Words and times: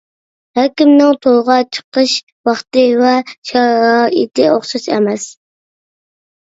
ھەر 0.59 0.69
كىمنىڭ 0.81 1.11
تورغا 1.25 1.57
چىقىش 1.79 2.15
ۋاقتى 2.51 2.87
ۋە 3.05 3.13
شارائىتى 3.53 4.51
ئوخشاش 4.57 4.93
ئەمەس. 4.99 5.33